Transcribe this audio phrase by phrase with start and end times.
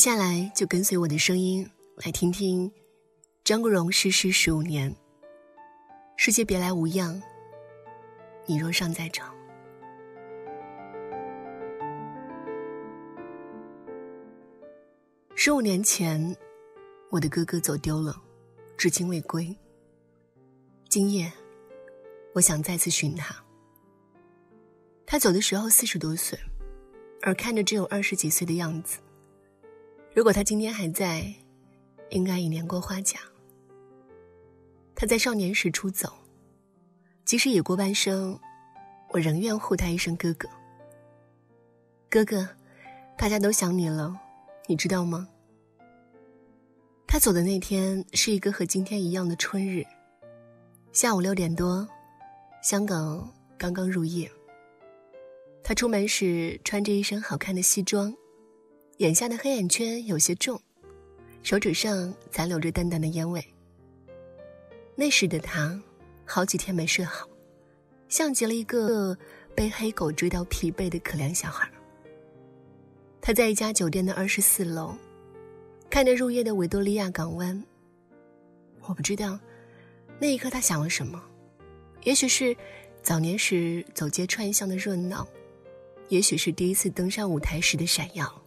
[0.00, 2.72] 接下来就跟随我的声音来听听
[3.44, 4.96] 张国荣逝世十五年。
[6.16, 7.22] 世界别来无恙，
[8.46, 9.30] 你若尚在场。
[15.34, 16.34] 十五年前，
[17.10, 18.16] 我的哥哥走丢了，
[18.78, 19.54] 至今未归。
[20.88, 21.30] 今夜，
[22.32, 23.36] 我想再次寻他。
[25.04, 26.38] 他走的时候四十多岁，
[27.20, 28.98] 而看着只有二十几岁的样子。
[30.12, 31.32] 如果他今天还在，
[32.10, 33.20] 应该已年过花甲。
[34.94, 36.12] 他在少年时出走，
[37.24, 38.38] 即使已过半生，
[39.10, 40.48] 我仍愿呼他一声哥哥。
[42.08, 42.48] 哥哥，
[43.16, 44.18] 大家都想你了，
[44.66, 45.28] 你知道吗？
[47.06, 49.86] 他走的那天是一个和今天一样的春日，
[50.92, 51.88] 下午六点多，
[52.62, 54.30] 香港刚刚入夜。
[55.62, 58.12] 他出门时穿着一身好看的西装，
[59.00, 60.60] 眼下的黑眼圈有些重，
[61.42, 63.42] 手指上残留着淡淡的烟味。
[64.94, 65.80] 那时的他，
[66.26, 67.26] 好几天没睡好，
[68.10, 69.16] 像极了一个
[69.54, 71.66] 被黑狗追到疲惫的可怜小孩。
[73.22, 74.94] 他在一家酒店的二十四楼，
[75.88, 77.64] 看着入夜的维多利亚港湾。
[78.82, 79.40] 我不知道，
[80.18, 81.18] 那一刻他想了什么，
[82.04, 82.54] 也许是
[83.02, 85.26] 早年时走街串巷的热闹，
[86.10, 88.39] 也许是第一次登上舞台时的闪耀，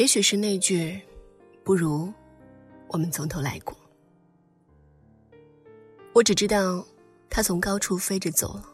[0.00, 0.98] 也许是那句
[1.62, 2.10] “不如
[2.88, 3.76] 我们从头来过”。
[6.14, 6.82] 我只知道，
[7.28, 8.64] 他从高处飞着走了，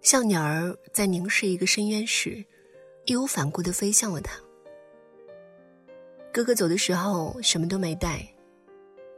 [0.00, 2.42] 像鸟儿在凝视一个深渊时，
[3.04, 4.40] 义无反顾的飞向了他。
[6.32, 8.26] 哥哥走的时候什么都没带，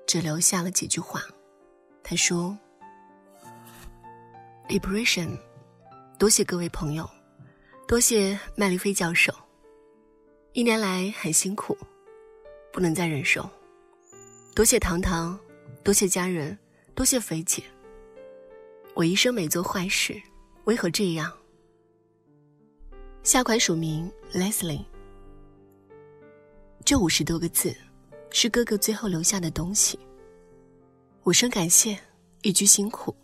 [0.09, 1.23] 只留下了几句话。
[2.03, 2.59] 他说
[4.69, 5.39] ：“Liberation，
[6.19, 7.09] 多谢各位朋友，
[7.87, 9.33] 多谢麦丽菲教授，
[10.53, 11.77] 一年来很辛苦，
[12.73, 13.49] 不能再忍受。
[14.55, 15.39] 多谢糖糖，
[15.83, 16.57] 多谢家人。”
[16.93, 17.63] 多谢肥姐。
[18.93, 20.21] 我一生没做坏事，
[20.65, 21.33] 为何这样？
[23.23, 24.85] 下款署名 Leslie。
[26.85, 27.75] 这五十多个字，
[28.31, 29.99] 是哥哥最后留下的东西。
[31.25, 31.99] 五声感谢，
[32.43, 33.15] 一句辛苦，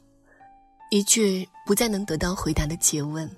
[0.90, 3.28] 一句不再能得到回答的诘问。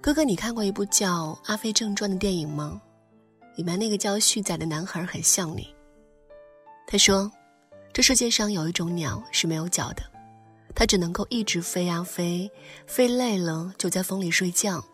[0.00, 2.80] 哥哥，你看过一部叫《阿飞正传》的电影吗？
[3.56, 5.74] 里面那个叫旭仔的男孩很像你。
[6.86, 7.30] 他说。
[7.90, 10.02] 这世界上有一种鸟是没有脚的，
[10.72, 12.48] 它只能够一直飞啊飞，
[12.86, 14.84] 飞累了就在风里睡觉。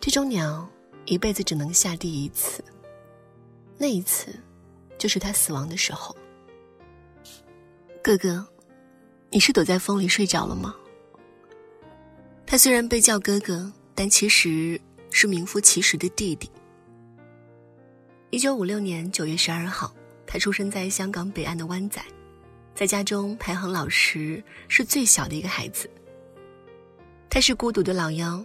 [0.00, 0.66] 这种鸟
[1.04, 2.64] 一辈子只能下地一次，
[3.76, 4.34] 那一次
[4.96, 6.16] 就是它死亡的时候。
[8.02, 8.46] 哥哥，
[9.28, 10.74] 你是躲在风里睡着了吗？
[12.46, 14.80] 他虽然被叫哥哥，但其实
[15.10, 16.50] 是名副其实的弟弟。
[18.30, 19.94] 一九五六年九月十二号。
[20.32, 22.00] 他出生在香港北岸的湾仔，
[22.72, 25.90] 在家中排行老十，是最小的一个孩子。
[27.28, 28.44] 他是孤独的老幺，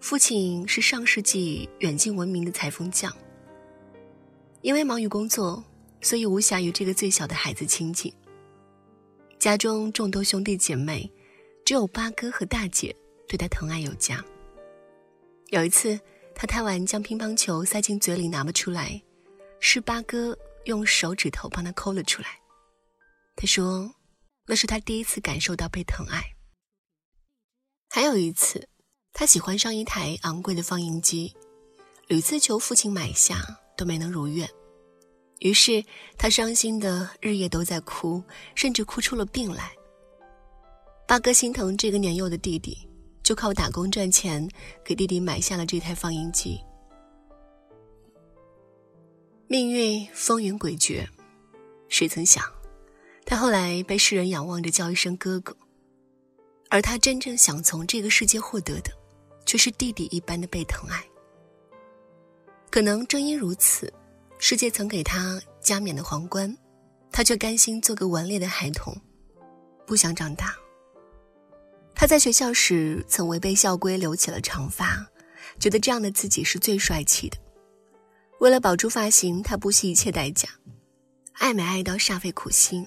[0.00, 3.16] 父亲是上世纪远近闻名的裁缝匠。
[4.62, 5.62] 因为忙于工作，
[6.00, 8.12] 所以无暇与这个最小的孩子亲近。
[9.38, 11.08] 家中众多兄弟姐妹，
[11.64, 12.92] 只有八哥和大姐
[13.28, 14.20] 对他疼爱有加。
[15.52, 16.00] 有一次，
[16.34, 19.00] 他贪玩将乒乓球塞进嘴里拿不出来，
[19.60, 20.36] 是八哥。
[20.66, 22.28] 用手指头帮他抠了出来。
[23.34, 23.92] 他说
[24.46, 26.22] ：“那是他第一次感受到被疼爱。”
[27.90, 28.68] 还有一次，
[29.12, 31.34] 他喜欢上一台昂贵的放映机，
[32.06, 33.44] 屡次求父亲买下
[33.76, 34.48] 都没能如愿。
[35.40, 35.84] 于是
[36.16, 38.22] 他伤心的日夜都在哭，
[38.54, 39.72] 甚至哭出了病来。
[41.08, 42.88] 八哥心疼这个年幼的弟弟，
[43.22, 44.48] 就靠打工赚钱
[44.84, 46.60] 给弟弟买下了这台放映机。
[49.46, 51.06] 命运风云诡谲，
[51.88, 52.42] 谁曾想，
[53.26, 55.54] 他后来被世人仰望着叫一声哥哥，
[56.70, 58.90] 而他真正想从这个世界获得的，
[59.44, 61.04] 却是弟弟一般的被疼爱。
[62.70, 63.92] 可能正因如此，
[64.38, 66.56] 世界曾给他加冕的皇冠，
[67.10, 68.96] 他却甘心做个顽劣的孩童，
[69.86, 70.56] 不想长大。
[71.94, 75.06] 他在学校时曾违背校规留起了长发，
[75.58, 77.36] 觉得这样的自己是最帅气的。
[78.40, 80.48] 为了保住发型，他不惜一切代价，
[81.34, 82.84] 爱美爱到煞费苦心。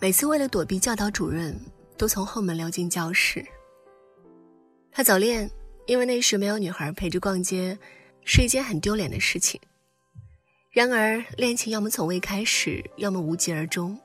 [0.00, 1.56] 每次为了躲避教导主任，
[1.96, 3.44] 都从后门溜进教室。
[4.90, 5.48] 他早恋，
[5.86, 7.78] 因为那时没有女孩陪着逛街，
[8.24, 9.60] 是一件很丢脸的事情。
[10.70, 13.98] 然而，恋情要么从未开始，要么无疾而终。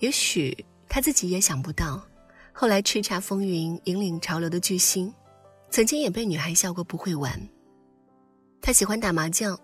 [0.00, 2.06] 也许他自己也想不到，
[2.60, 5.14] 后来叱咤风云、引领潮流的巨星，
[5.70, 7.40] 曾经也被女孩笑过不会玩。
[8.60, 9.56] 他喜欢打麻将，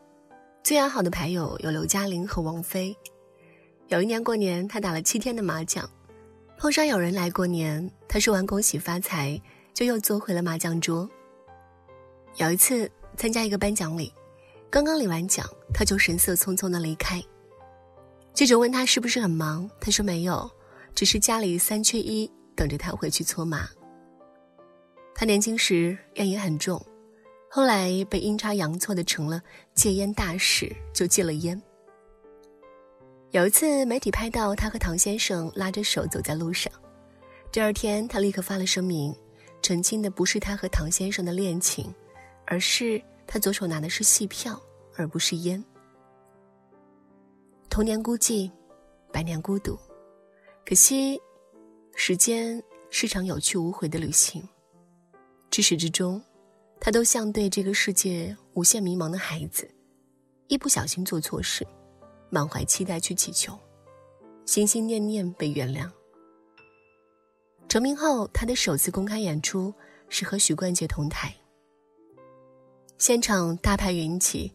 [0.63, 2.97] 最要好的牌友有刘嘉玲和王菲。
[3.89, 5.91] 有一年过年，他打了七天的麻将，
[6.57, 9.43] 碰上有人来过年，他说完恭喜发财，
[9.75, 11.11] 就又坐回了麻将桌。
[12.37, 14.13] 有一次参加一个颁奖礼，
[14.71, 15.45] 刚刚领完奖，
[15.75, 17.21] 他就神色匆匆的离开。
[18.33, 20.49] 记者问他是不是很忙，他说没有，
[20.95, 23.69] 只是家里三缺一，等着他回去搓麻。
[25.15, 26.85] 他年轻时烟瘾很重，
[27.49, 29.41] 后来被阴差阳错的成了
[29.75, 31.61] 戒烟大使，就戒了烟。
[33.31, 36.73] 有一次媒体拍到他和唐先生拉着手走在路上，
[37.51, 39.15] 第二天他立刻发了声明，
[39.63, 41.93] 澄清的不是他和唐先生的恋情，
[42.47, 44.61] 而是他左手拿的是戏票，
[44.97, 45.65] 而不是烟。
[47.69, 48.51] 童年孤寂，
[49.13, 49.77] 百年孤独，
[50.65, 51.21] 可惜，
[51.95, 54.47] 时间是场有去无回的旅行。
[55.51, 56.21] 至始至终，
[56.81, 59.69] 他都像对这个世界无限迷茫的孩子，
[60.49, 61.67] 一不小心做错事，
[62.31, 63.59] 满怀期待去祈求，
[64.45, 65.89] 心心念念被原谅。
[67.69, 69.73] 成名后，他的首次公开演出
[70.09, 71.35] 是和许冠杰同台，
[72.99, 74.53] 现场大牌云集，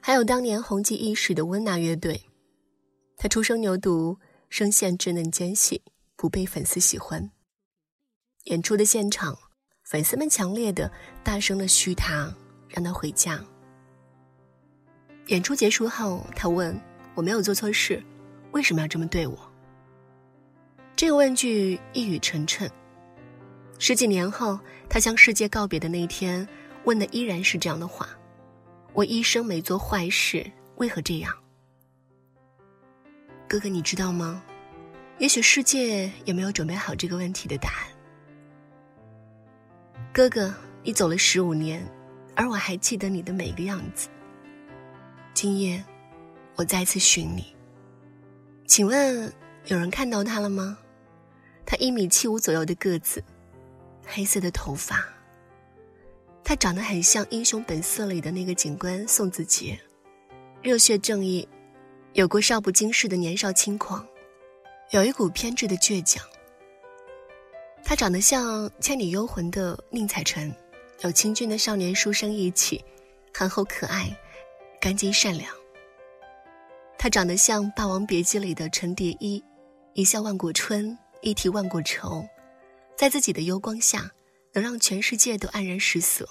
[0.00, 2.20] 还有当年红极一时的温拿乐队。
[3.16, 4.16] 他初生牛犊，
[4.50, 5.80] 声线稚嫩尖细，
[6.22, 7.28] 不被粉丝喜欢。
[8.44, 9.36] 演出的现场。
[9.82, 10.88] 粉丝们强烈的、
[11.24, 12.32] 大声的嘘他，
[12.68, 13.44] 让他回家。
[15.26, 16.80] 演出结束后，他问
[17.16, 18.00] ：“我没有做错事，
[18.52, 19.36] 为什么要这么对我？”
[20.94, 22.70] 这个问句一语成谶。
[23.80, 24.56] 十几年后，
[24.88, 26.48] 他向世界告别的那一天，
[26.84, 28.08] 问的依然是这样的话
[28.94, 31.36] ：“我一生没做坏事，为何这样？”
[33.48, 34.42] 哥哥，你知道吗？
[35.22, 37.86] 也许世界也没有准备好这个问题的答案。
[40.12, 40.52] 哥哥，
[40.82, 41.80] 你走了十五年，
[42.34, 44.08] 而我还记得你的每个样子。
[45.32, 45.80] 今夜，
[46.56, 47.54] 我再次寻你。
[48.66, 49.32] 请问
[49.66, 50.76] 有人看到他了吗？
[51.64, 53.22] 他一米七五左右的个子，
[54.04, 55.06] 黑色的头发。
[56.42, 59.78] 他长得很像《英雄本色》里的那个警官宋子杰，
[60.64, 61.48] 热血正义，
[62.14, 64.04] 有过少不经事的年少轻狂，
[64.92, 66.22] 有一股偏执的倔强。
[67.82, 70.54] 他长得像《倩女幽魂》的宁采臣，
[71.00, 72.84] 有清俊的少年书生意气，
[73.32, 74.14] 憨厚可爱，
[74.78, 75.50] 干净善良。
[76.98, 79.42] 他长得像《霸王别姬》里的陈蝶衣，
[79.94, 82.22] 一笑万古春，一提万古愁，
[82.94, 84.10] 在自己的幽光下，
[84.52, 86.28] 能让全世界都黯然失色。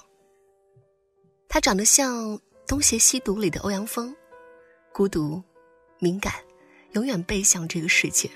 [1.48, 2.38] 他长得像
[2.68, 4.14] 《东邪西毒》里的欧阳锋，
[4.92, 5.42] 孤独，
[5.98, 6.32] 敏感，
[6.92, 8.30] 永远背向这个世界。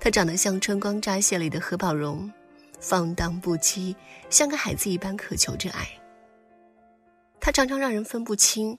[0.00, 2.32] 他长得像《春光乍泄》里的何宝荣，
[2.80, 3.94] 放荡不羁，
[4.30, 5.86] 像个孩子一般渴求着爱。
[7.38, 8.78] 他常常让人分不清，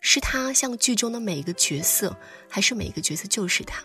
[0.00, 2.16] 是他像剧中的每一个角色，
[2.48, 3.82] 还是每一个角色就是他。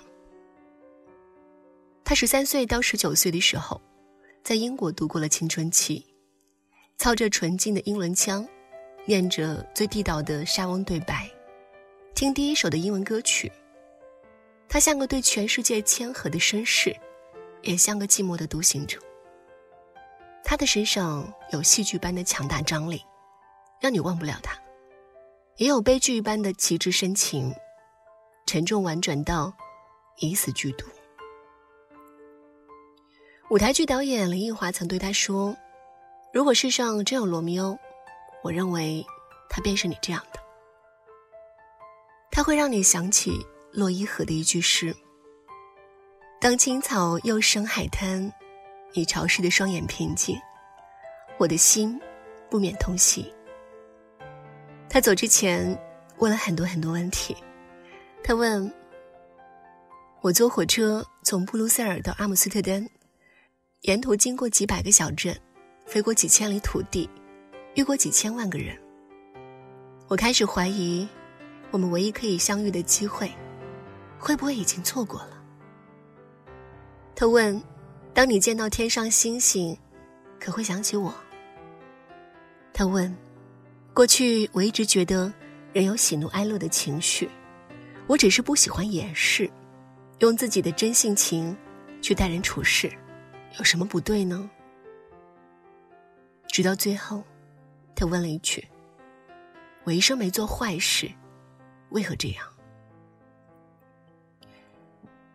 [2.04, 3.82] 他十三岁到十九岁的时候，
[4.44, 6.06] 在英国度过了青春期，
[7.00, 8.48] 操着纯净的英伦腔，
[9.06, 11.28] 念着最地道的莎翁对白，
[12.14, 13.52] 听第一首的英文歌曲。
[14.70, 16.96] 他像个对全世界谦和的绅士，
[17.62, 19.00] 也像个寂寞的独行者。
[20.44, 23.04] 他的身上有戏剧般的强大张力，
[23.80, 24.54] 让你忘不了他；
[25.56, 27.54] 也有悲剧般的极致深情，
[28.46, 29.54] 沉重婉转到
[30.18, 30.86] 以死剧毒。
[33.50, 35.56] 舞台剧导演林奕华曾对他说
[36.34, 37.78] ：“如果世上真有罗密欧，
[38.44, 39.06] 我认为
[39.50, 40.40] 他便是你这样的。
[42.30, 44.96] 他会让你想起。”洛伊河的一句诗
[46.42, 48.32] ：“当青草又生海滩，
[48.94, 50.36] 你潮湿的双眼平静，
[51.38, 52.00] 我的心
[52.50, 53.32] 不免痛惜。”
[54.90, 55.78] 他走之前
[56.18, 57.36] 问了很多很多问题。
[58.24, 58.72] 他问
[60.22, 62.88] ：“我坐火车从布鲁塞尔到阿姆斯特丹，
[63.82, 65.38] 沿途经过几百个小镇，
[65.86, 67.10] 飞过几千里土地，
[67.76, 68.78] 遇过几千万个人。
[70.08, 71.08] 我开始怀疑，
[71.70, 73.32] 我们唯一可以相遇的机会。”
[74.20, 75.44] 会不会已经错过了？
[77.16, 77.62] 他问
[78.14, 79.78] ：“当你见到天上星星，
[80.40, 81.14] 可会想起我？”
[82.74, 83.16] 他问
[83.94, 85.32] ：“过去我一直觉得
[85.74, 87.30] 人有喜怒哀乐的情绪，
[88.06, 89.50] 我只是不喜欢掩饰，
[90.20, 91.56] 用自己的真性情
[92.02, 92.92] 去待人处事，
[93.58, 94.50] 有什么不对呢？”
[96.50, 97.24] 直到最后，
[97.96, 98.68] 他问了一句
[99.86, 101.12] ：“我一生没做坏事，
[101.90, 102.46] 为何这样？”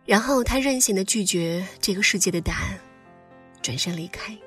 [0.05, 2.77] 然后他任性的拒绝这个世界的答案，
[3.61, 4.37] 转身离开。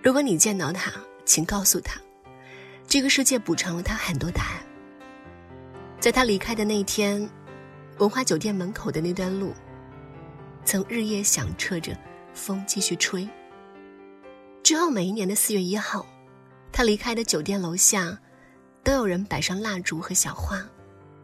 [0.00, 0.92] 如果你见到他，
[1.24, 2.00] 请告诉他，
[2.86, 4.62] 这个世界补偿了他很多答案。
[5.98, 7.28] 在他离开的那一天，
[7.98, 9.52] 文化酒店门口的那段路，
[10.64, 11.98] 曾日夜响彻着
[12.32, 13.28] 风继续吹。
[14.62, 16.06] 之后每一年的四月一号，
[16.70, 18.16] 他离开的酒店楼下，
[18.84, 20.64] 都有人摆上蜡烛和小花，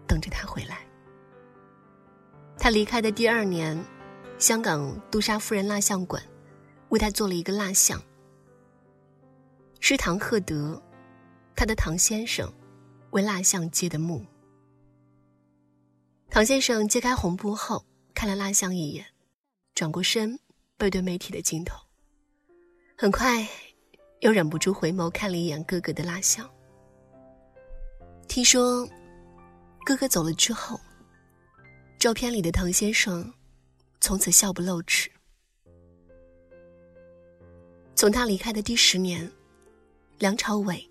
[0.09, 0.79] 等着他回来。
[2.63, 3.77] 他离开的第二年，
[4.39, 6.23] 香港杜莎夫人蜡像馆
[6.91, 8.01] 为他做了一个蜡像，
[9.81, 10.81] 是唐鹤德，
[11.57, 12.49] 他的唐先生
[13.11, 14.25] 为蜡像揭的幕。
[16.31, 19.05] 唐先生揭开红布后，看了蜡像一眼，
[19.75, 20.39] 转过身，
[20.79, 21.77] 背对媒体的镜头。
[22.97, 23.45] 很快，
[24.21, 26.49] 又忍不住回眸看了一眼哥哥的蜡像。
[28.29, 28.89] 听说，
[29.85, 30.79] 哥哥走了之后，
[32.03, 33.33] 照片里的唐先生
[34.01, 35.09] 从此笑不露齿。
[37.95, 39.31] 从他离开的第十年，
[40.19, 40.85] 梁朝伟，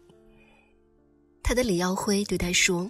[1.43, 2.89] 他的李耀辉对他说：“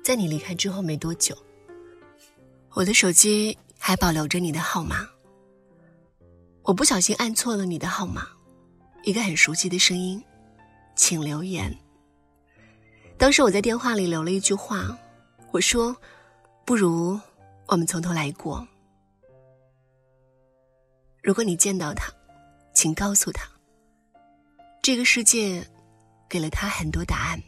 [0.00, 1.36] 在你离开之后没多久。”
[2.70, 5.08] 我的手机还保留着你的号码。
[6.62, 8.28] 我不小心按错了你的号码，
[9.02, 10.22] 一个很熟悉的声音，
[10.94, 11.76] 请留言。
[13.18, 14.96] 当时我在电话里留了一句话，
[15.50, 15.96] 我说
[16.64, 17.18] ：“不如
[17.70, 18.66] 我们从头来过。”
[21.22, 22.12] 如果你见到他，
[22.74, 23.48] 请告诉他，
[24.82, 25.64] 这个世界
[26.28, 27.40] 给了他很多答案，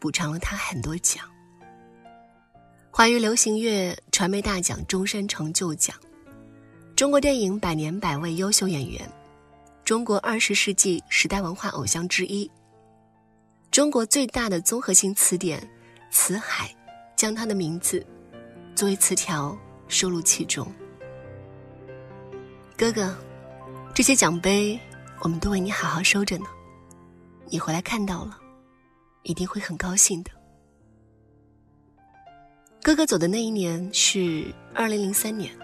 [0.00, 1.24] 补偿了他很多奖。
[2.90, 5.96] 华语流行乐传媒大奖终身成就奖，
[6.96, 9.10] 中国电影百年百位优秀演员，
[9.84, 12.50] 中国二十世纪时代文化偶像之一。
[13.70, 15.66] 中国最大的综合性词典
[16.10, 16.74] “词海”
[17.16, 18.06] 将他的名字
[18.74, 19.56] 作为词条
[19.88, 20.66] 收录其中。
[22.76, 23.14] 哥哥，
[23.94, 24.78] 这些奖杯
[25.20, 26.46] 我们都为你好好收着呢，
[27.48, 28.38] 你回来看到了，
[29.22, 30.30] 一定会很高兴的。
[32.82, 35.56] 哥哥走的那一年是二零零三年。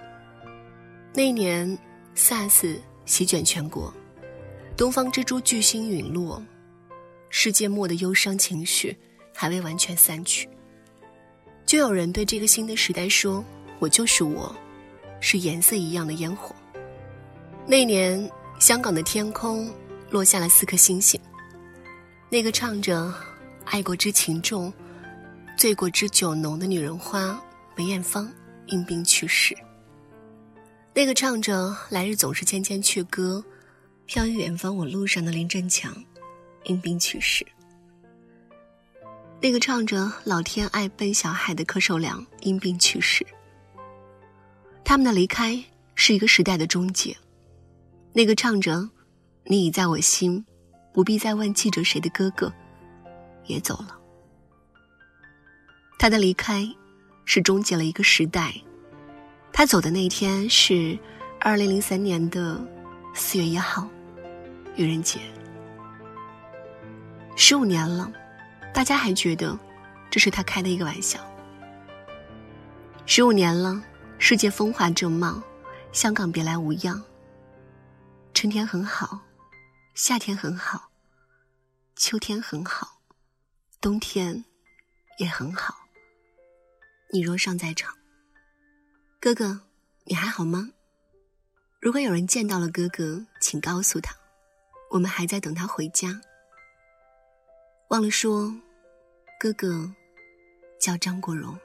[1.12, 1.76] 那一年
[2.14, 3.92] ，SARS 席卷全国，
[4.76, 6.40] 东方之珠巨星陨落，
[7.30, 8.96] 世界末的忧伤情绪
[9.34, 10.48] 还未完全散去，
[11.68, 13.44] 就有人对这个新的时代说
[13.78, 14.56] ：“我就是我，
[15.20, 16.56] 是颜色一样的烟火。”
[17.68, 18.26] 那年，
[18.58, 19.70] 香港的天空
[20.08, 21.20] 落下了四颗星星。
[22.30, 23.14] 那个唱着
[23.66, 24.72] “爱过之情重”。
[25.58, 27.38] 醉过之酒浓的女人花
[27.76, 28.32] 梅艳芳
[28.68, 29.54] 因病去世。
[30.94, 33.44] 那个唱着“来日总是千千阙歌，
[34.06, 35.94] 飘于远方我路上的林振强
[36.64, 37.46] 因病去世。
[39.40, 43.24] 那个唱着“老天爱笨小孩”的柯受良因病去世。
[44.84, 45.62] 他们的离开
[45.94, 47.16] 是一个时代的终结。
[48.12, 48.88] 那个唱着
[49.46, 50.44] “你已在我心，
[50.92, 52.52] 不必再问记着谁”的哥哥
[53.46, 53.96] 也走了。
[56.00, 56.68] 他的离开，
[57.24, 58.52] 是终结了一个时代。
[59.52, 60.98] 他走的那一天是
[61.38, 62.60] 二零零三年的
[63.14, 63.88] 四月一号，
[64.74, 65.20] 愚人节。
[67.36, 68.10] 十五年了，
[68.72, 69.58] 大家还觉得
[70.10, 71.18] 这是他开的一个玩笑。
[73.06, 73.82] 十五年了，
[74.18, 75.42] 世界风华正茂，
[75.92, 77.02] 香港别来无恙。
[78.34, 79.20] 春天很好，
[79.94, 80.90] 夏天很好，
[81.96, 83.00] 秋天很好，
[83.80, 84.44] 冬天
[85.18, 85.74] 也很好。
[87.10, 87.92] 你若尚在场，
[89.18, 89.60] 哥哥，
[90.04, 90.70] 你还好吗？
[91.80, 94.14] 如果有人见到了哥哥，请告诉他，
[94.90, 96.20] 我们还在等他回家。
[97.88, 98.54] 忘了说，
[99.40, 99.90] 哥哥
[100.78, 101.58] 叫张国荣。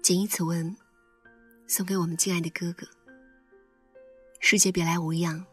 [0.00, 0.76] 谨以此文，
[1.66, 2.86] 送给我们敬爱的哥哥。
[4.38, 5.44] 世界别来无恙，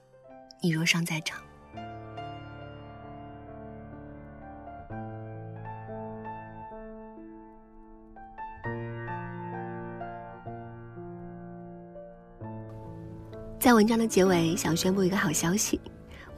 [0.62, 1.44] 你若尚在场。
[13.60, 15.82] 在文章的结尾，想宣布一个好消息：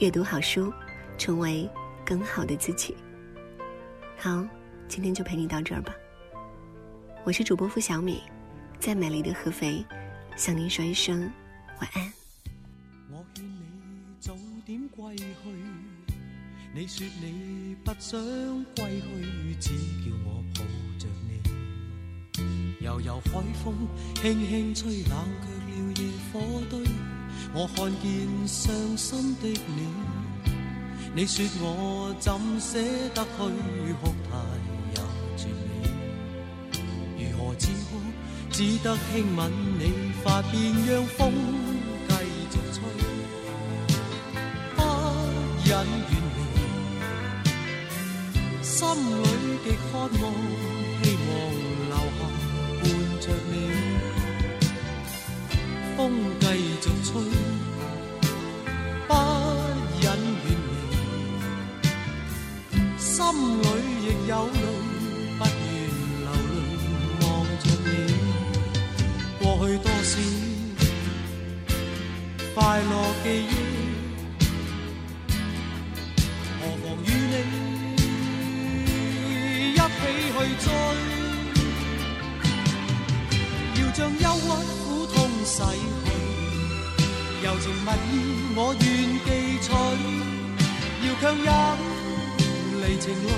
[0.00, 0.72] 阅读好书，
[1.18, 1.68] 成为
[2.06, 2.94] 更好的自己。
[4.16, 4.46] 好，
[4.86, 5.92] 今天就陪你到这儿吧。
[7.24, 8.22] 我是主播付小米，
[8.78, 9.84] 在美丽的合肥，
[10.36, 11.28] 向您说一声
[11.80, 12.12] 晚安。
[13.10, 13.60] 我劝你
[14.20, 15.26] 早点归去，
[16.72, 18.20] 你说你不想
[18.76, 19.70] 归去，只
[20.04, 20.60] 叫我抱
[20.96, 21.42] 着你。
[22.84, 23.74] 悠悠海风
[24.14, 26.38] 轻轻吹，冷却了夜火
[26.70, 26.86] 堆。
[27.54, 29.88] 我看见伤心的你，
[31.14, 32.78] 你说我怎舍
[33.14, 33.28] 得去
[34.00, 34.30] 哭太
[34.92, 34.96] 也
[35.36, 36.78] 绝美？
[37.18, 37.88] 如何止哭？
[38.50, 39.82] 只得轻吻你
[40.22, 40.54] 发边，
[40.86, 41.32] 让风
[42.08, 42.12] 继
[42.50, 42.76] 续吹，
[44.76, 44.78] 不
[45.64, 46.38] 忍远离。
[48.62, 49.24] 心里
[49.64, 50.22] 极渴望，
[51.02, 51.30] 希望
[51.88, 52.20] 留下
[52.80, 52.82] 伴
[53.20, 53.52] 着你。
[55.96, 56.00] 风
[63.30, 63.64] 心里
[64.04, 64.56] 亦有泪，
[65.38, 65.68] 不愿
[66.24, 66.56] 流泪
[67.20, 67.22] 望
[67.60, 67.86] 着你。
[69.38, 70.10] 过去多少
[72.54, 72.92] 快乐
[73.22, 73.52] 记忆，
[76.58, 77.34] 何妨与你
[79.72, 79.78] 一起
[80.32, 80.66] 去追？
[83.76, 84.48] 要将忧郁
[84.84, 86.08] 苦痛洗去，
[87.44, 88.10] 柔情蜜意
[88.56, 88.82] 我愿
[89.26, 89.28] 记
[89.60, 89.68] 取，
[91.06, 91.48] 要强忍
[92.88, 93.28] 离情泪，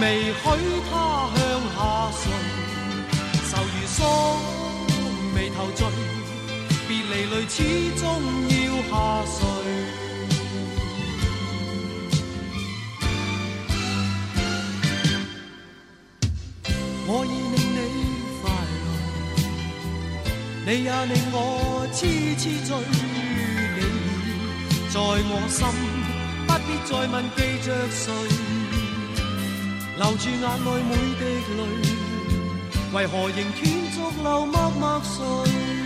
[0.00, 0.42] 未许
[0.90, 0.92] 他
[1.36, 1.38] 向
[1.76, 1.78] 下
[2.18, 2.20] 垂，
[3.48, 3.98] 愁如锁
[5.32, 5.80] 眉头聚，
[6.88, 7.62] 别离泪始
[8.00, 8.04] 终
[8.50, 8.54] 要
[8.90, 8.92] 下
[9.30, 9.38] 垂。
[17.08, 17.78] 我已令你
[18.42, 18.44] 快
[18.82, 18.86] 乐，
[20.66, 21.38] 你也令我
[21.92, 21.96] 痴
[22.36, 22.68] 痴醉。
[23.76, 23.80] 你
[24.90, 25.60] 在我心，
[26.58, 28.10] 不必再问记着谁，
[29.98, 31.22] 留住眼内每滴
[31.54, 31.60] 泪，
[32.94, 35.85] 为何仍断续流默默垂？